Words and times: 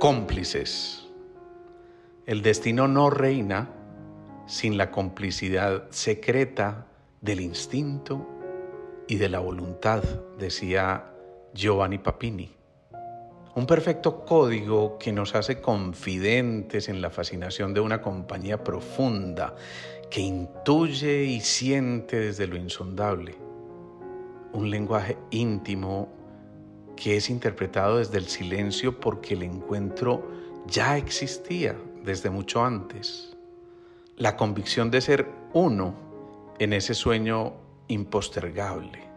Cómplices. 0.00 1.06
El 2.24 2.40
destino 2.40 2.88
no 2.88 3.10
reina 3.10 3.68
sin 4.46 4.78
la 4.78 4.90
complicidad 4.90 5.90
secreta 5.90 6.86
del 7.20 7.42
instinto 7.42 8.26
y 9.06 9.16
de 9.16 9.28
la 9.28 9.40
voluntad, 9.40 10.02
decía 10.38 11.12
Giovanni 11.52 11.98
Papini. 11.98 12.50
Un 13.54 13.66
perfecto 13.66 14.24
código 14.24 14.96
que 14.96 15.12
nos 15.12 15.34
hace 15.34 15.60
confidentes 15.60 16.88
en 16.88 17.02
la 17.02 17.10
fascinación 17.10 17.74
de 17.74 17.80
una 17.80 18.00
compañía 18.00 18.64
profunda 18.64 19.54
que 20.08 20.22
intuye 20.22 21.24
y 21.24 21.40
siente 21.40 22.18
desde 22.18 22.46
lo 22.46 22.56
insondable. 22.56 23.34
Un 24.54 24.70
lenguaje 24.70 25.18
íntimo 25.30 26.19
que 27.00 27.16
es 27.16 27.30
interpretado 27.30 27.96
desde 27.96 28.18
el 28.18 28.26
silencio 28.28 29.00
porque 29.00 29.32
el 29.32 29.42
encuentro 29.42 30.30
ya 30.66 30.98
existía 30.98 31.74
desde 32.04 32.28
mucho 32.28 32.62
antes. 32.62 33.36
La 34.16 34.36
convicción 34.36 34.90
de 34.90 35.00
ser 35.00 35.26
uno 35.54 35.94
en 36.58 36.74
ese 36.74 36.92
sueño 36.94 37.54
impostergable. 37.88 39.08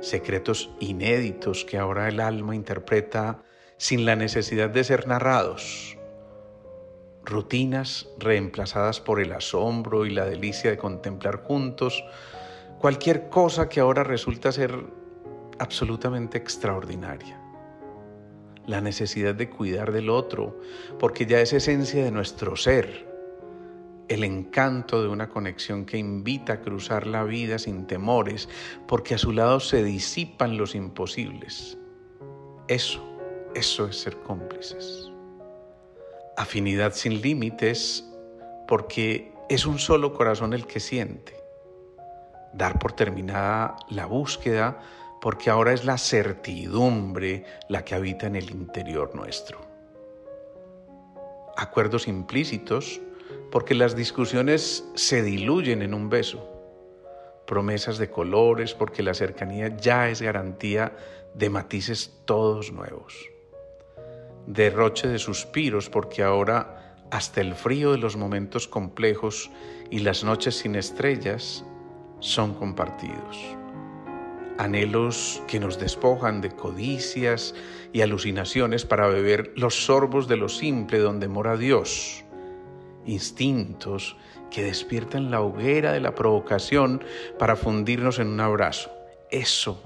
Secretos 0.00 0.70
inéditos 0.78 1.64
que 1.64 1.78
ahora 1.78 2.08
el 2.08 2.20
alma 2.20 2.54
interpreta 2.54 3.42
sin 3.76 4.04
la 4.04 4.14
necesidad 4.14 4.70
de 4.70 4.84
ser 4.84 5.08
narrados. 5.08 5.98
Rutinas 7.24 8.08
reemplazadas 8.18 9.00
por 9.00 9.20
el 9.20 9.32
asombro 9.32 10.06
y 10.06 10.10
la 10.10 10.26
delicia 10.26 10.70
de 10.70 10.78
contemplar 10.78 11.42
juntos 11.42 12.04
cualquier 12.78 13.28
cosa 13.28 13.68
que 13.68 13.80
ahora 13.80 14.04
resulta 14.04 14.52
ser 14.52 15.01
absolutamente 15.62 16.38
extraordinaria. 16.38 17.40
La 18.66 18.80
necesidad 18.80 19.32
de 19.32 19.48
cuidar 19.48 19.92
del 19.92 20.10
otro, 20.10 20.60
porque 20.98 21.24
ya 21.24 21.40
es 21.40 21.52
esencia 21.52 22.02
de 22.04 22.10
nuestro 22.10 22.56
ser. 22.56 23.08
El 24.08 24.24
encanto 24.24 25.00
de 25.00 25.08
una 25.08 25.28
conexión 25.28 25.84
que 25.84 25.98
invita 25.98 26.54
a 26.54 26.60
cruzar 26.60 27.06
la 27.06 27.22
vida 27.22 27.60
sin 27.60 27.86
temores, 27.86 28.48
porque 28.88 29.14
a 29.14 29.18
su 29.18 29.30
lado 29.30 29.60
se 29.60 29.84
disipan 29.84 30.58
los 30.58 30.74
imposibles. 30.74 31.78
Eso, 32.66 33.00
eso 33.54 33.86
es 33.86 34.00
ser 34.00 34.16
cómplices. 34.18 35.12
Afinidad 36.36 36.92
sin 36.92 37.22
límites, 37.22 38.04
porque 38.66 39.32
es 39.48 39.64
un 39.64 39.78
solo 39.78 40.12
corazón 40.12 40.54
el 40.54 40.66
que 40.66 40.80
siente. 40.80 41.36
Dar 42.52 42.80
por 42.80 42.94
terminada 42.94 43.76
la 43.88 44.06
búsqueda, 44.06 44.80
porque 45.22 45.50
ahora 45.50 45.72
es 45.72 45.84
la 45.84 45.98
certidumbre 45.98 47.44
la 47.68 47.84
que 47.84 47.94
habita 47.94 48.26
en 48.26 48.34
el 48.34 48.50
interior 48.50 49.14
nuestro. 49.14 49.60
Acuerdos 51.56 52.08
implícitos, 52.08 53.00
porque 53.52 53.76
las 53.76 53.94
discusiones 53.94 54.84
se 54.96 55.22
diluyen 55.22 55.82
en 55.82 55.94
un 55.94 56.10
beso. 56.10 56.50
Promesas 57.46 57.98
de 57.98 58.10
colores, 58.10 58.74
porque 58.74 59.04
la 59.04 59.14
cercanía 59.14 59.76
ya 59.76 60.08
es 60.08 60.20
garantía 60.20 60.96
de 61.34 61.50
matices 61.50 62.18
todos 62.24 62.72
nuevos. 62.72 63.14
Derroche 64.48 65.06
de 65.06 65.20
suspiros, 65.20 65.88
porque 65.88 66.24
ahora 66.24 66.96
hasta 67.12 67.40
el 67.42 67.54
frío 67.54 67.92
de 67.92 67.98
los 67.98 68.16
momentos 68.16 68.66
complejos 68.66 69.52
y 69.88 70.00
las 70.00 70.24
noches 70.24 70.56
sin 70.56 70.74
estrellas 70.74 71.64
son 72.18 72.54
compartidos 72.54 73.61
anhelos 74.58 75.42
que 75.46 75.60
nos 75.60 75.78
despojan 75.78 76.40
de 76.40 76.50
codicias 76.50 77.54
y 77.92 78.00
alucinaciones 78.00 78.84
para 78.84 79.08
beber 79.08 79.52
los 79.56 79.86
sorbos 79.86 80.28
de 80.28 80.36
lo 80.36 80.48
simple 80.48 80.98
donde 80.98 81.28
mora 81.28 81.56
Dios, 81.56 82.24
instintos 83.06 84.16
que 84.50 84.64
despiertan 84.64 85.30
la 85.30 85.40
hoguera 85.40 85.92
de 85.92 86.00
la 86.00 86.14
provocación 86.14 87.02
para 87.38 87.56
fundirnos 87.56 88.18
en 88.18 88.28
un 88.28 88.40
abrazo. 88.40 88.90
Eso, 89.30 89.82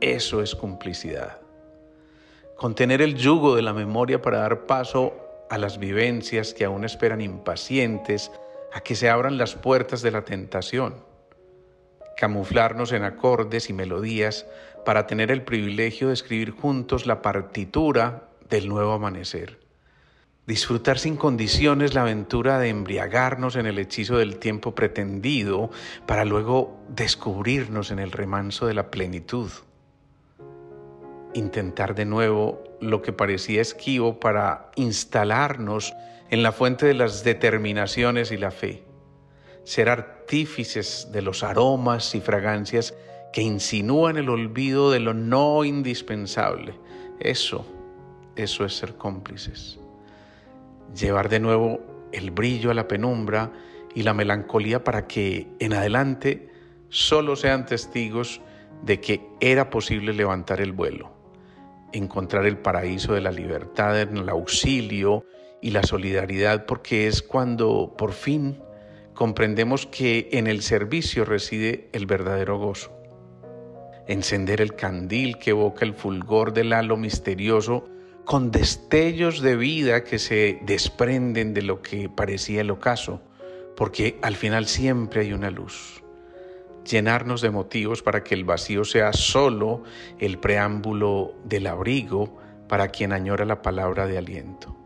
eso 0.00 0.42
es 0.42 0.54
complicidad. 0.54 1.38
Contener 2.56 3.02
el 3.02 3.14
yugo 3.14 3.56
de 3.56 3.62
la 3.62 3.74
memoria 3.74 4.22
para 4.22 4.38
dar 4.38 4.66
paso 4.66 5.12
a 5.50 5.58
las 5.58 5.78
vivencias 5.78 6.54
que 6.54 6.64
aún 6.64 6.84
esperan 6.84 7.20
impacientes 7.20 8.30
a 8.72 8.80
que 8.80 8.94
se 8.94 9.10
abran 9.10 9.38
las 9.38 9.54
puertas 9.54 10.02
de 10.02 10.10
la 10.10 10.24
tentación 10.24 11.13
camuflarnos 12.24 12.92
en 12.92 13.04
acordes 13.04 13.68
y 13.68 13.74
melodías 13.74 14.46
para 14.86 15.06
tener 15.06 15.30
el 15.30 15.42
privilegio 15.42 16.08
de 16.08 16.14
escribir 16.14 16.52
juntos 16.52 17.04
la 17.04 17.20
partitura 17.20 18.30
del 18.48 18.66
nuevo 18.66 18.94
amanecer. 18.94 19.60
Disfrutar 20.46 20.98
sin 20.98 21.16
condiciones 21.18 21.92
la 21.92 22.00
aventura 22.00 22.58
de 22.58 22.70
embriagarnos 22.70 23.56
en 23.56 23.66
el 23.66 23.78
hechizo 23.78 24.16
del 24.16 24.38
tiempo 24.38 24.74
pretendido 24.74 25.70
para 26.06 26.24
luego 26.24 26.80
descubrirnos 26.88 27.90
en 27.90 27.98
el 27.98 28.10
remanso 28.10 28.66
de 28.66 28.72
la 28.72 28.90
plenitud. 28.90 29.50
Intentar 31.34 31.94
de 31.94 32.06
nuevo 32.06 32.64
lo 32.80 33.02
que 33.02 33.12
parecía 33.12 33.60
esquivo 33.60 34.18
para 34.18 34.70
instalarnos 34.76 35.92
en 36.30 36.42
la 36.42 36.52
fuente 36.52 36.86
de 36.86 36.94
las 36.94 37.22
determinaciones 37.22 38.32
y 38.32 38.38
la 38.38 38.50
fe 38.50 38.83
ser 39.64 39.88
artífices 39.88 41.08
de 41.10 41.22
los 41.22 41.42
aromas 41.42 42.14
y 42.14 42.20
fragancias 42.20 42.94
que 43.32 43.42
insinúan 43.42 44.16
el 44.16 44.28
olvido 44.28 44.90
de 44.90 45.00
lo 45.00 45.14
no 45.14 45.64
indispensable. 45.64 46.78
Eso, 47.18 47.66
eso 48.36 48.64
es 48.64 48.76
ser 48.76 48.94
cómplices. 48.94 49.78
Llevar 50.94 51.28
de 51.28 51.40
nuevo 51.40 51.80
el 52.12 52.30
brillo 52.30 52.70
a 52.70 52.74
la 52.74 52.86
penumbra 52.86 53.52
y 53.94 54.02
la 54.02 54.14
melancolía 54.14 54.84
para 54.84 55.06
que 55.06 55.48
en 55.58 55.72
adelante 55.72 56.50
solo 56.90 57.34
sean 57.34 57.66
testigos 57.66 58.40
de 58.82 59.00
que 59.00 59.26
era 59.40 59.70
posible 59.70 60.12
levantar 60.12 60.60
el 60.60 60.72
vuelo, 60.72 61.10
encontrar 61.92 62.46
el 62.46 62.58
paraíso 62.58 63.14
de 63.14 63.20
la 63.20 63.32
libertad 63.32 64.00
en 64.00 64.18
el 64.18 64.28
auxilio 64.28 65.24
y 65.60 65.70
la 65.70 65.82
solidaridad, 65.82 66.66
porque 66.66 67.06
es 67.06 67.22
cuando 67.22 67.94
por 67.96 68.12
fin 68.12 68.58
comprendemos 69.14 69.86
que 69.86 70.28
en 70.32 70.46
el 70.46 70.62
servicio 70.62 71.24
reside 71.24 71.88
el 71.92 72.06
verdadero 72.06 72.58
gozo. 72.58 72.92
Encender 74.06 74.60
el 74.60 74.74
candil 74.74 75.38
que 75.38 75.50
evoca 75.50 75.84
el 75.84 75.94
fulgor 75.94 76.52
del 76.52 76.72
halo 76.72 76.96
misterioso 76.96 77.88
con 78.24 78.50
destellos 78.50 79.40
de 79.40 79.56
vida 79.56 80.04
que 80.04 80.18
se 80.18 80.58
desprenden 80.62 81.54
de 81.54 81.62
lo 81.62 81.80
que 81.80 82.08
parecía 82.08 82.60
el 82.60 82.70
ocaso, 82.70 83.22
porque 83.76 84.18
al 84.22 84.34
final 84.36 84.66
siempre 84.66 85.22
hay 85.22 85.32
una 85.32 85.50
luz. 85.50 86.02
Llenarnos 86.84 87.40
de 87.40 87.50
motivos 87.50 88.02
para 88.02 88.24
que 88.24 88.34
el 88.34 88.44
vacío 88.44 88.84
sea 88.84 89.12
solo 89.12 89.84
el 90.18 90.38
preámbulo 90.38 91.34
del 91.44 91.66
abrigo 91.66 92.36
para 92.68 92.88
quien 92.88 93.12
añora 93.12 93.44
la 93.44 93.62
palabra 93.62 94.06
de 94.06 94.18
aliento. 94.18 94.76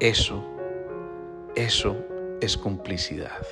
Eso, 0.00 0.44
eso 1.54 1.96
es 2.40 2.56
complicidad. 2.56 3.46